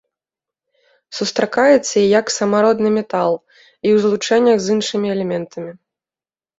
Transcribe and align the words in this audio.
Сустракаецца 1.17 1.93
і 2.01 2.03
як 2.19 2.33
самародны 2.39 2.89
метал, 2.99 3.31
і 3.63 3.87
ў 3.95 4.03
злучэннях 4.09 4.57
з 4.61 4.67
іншымі 4.79 5.07
элементамі. 5.17 5.71